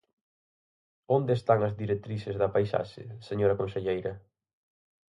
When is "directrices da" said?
1.81-2.53